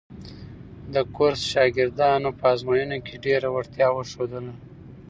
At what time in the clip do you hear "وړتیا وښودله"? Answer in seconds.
3.55-4.53